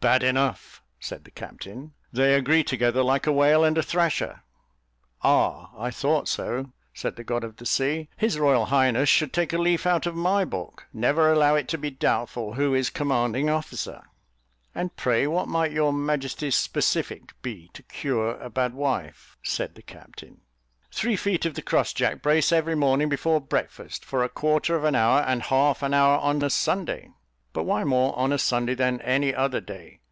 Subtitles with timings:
[0.00, 4.44] "Bad enough," said the captain; "they agree together like a whale and a thrasher."
[5.24, 5.72] "Ah!
[5.76, 8.08] I thought so," said the god of the sea.
[8.16, 11.78] "His royal highness should take a leaf out of my book: never allow it to
[11.78, 14.02] be doubtful who is commanding officer."
[14.72, 19.82] "And pray what might your majesty's specific be, to cure a bad wife?" said the
[19.82, 20.42] captain.
[20.92, 24.84] "Three feet of the cross jack brace every morning before breakfast, for a quarter of
[24.84, 27.10] an hour, and half an hour on a Sunday."
[27.54, 30.00] "But why more on a Sunday than any other day?"